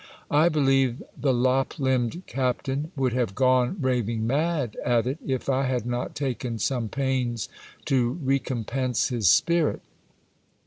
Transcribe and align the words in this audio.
I 0.31 0.49
believe 0.49 1.03
the 1.15 1.31
lop 1.31 1.77
limbed 1.77 2.23
captain 2.25 2.91
would 2.95 3.13
have 3.13 3.35
gone 3.35 3.77
raving 3.79 4.25
mad 4.25 4.75
at 4.83 5.05
it, 5.05 5.19
if 5.23 5.47
I 5.47 5.65
had 5.65 5.85
not 5.85 6.15
taken 6.15 6.57
some 6.57 6.89
pains 6.89 7.47
to 7.85 8.13
recompense 8.23 9.09
his 9.09 9.29
spirit. 9.29 9.81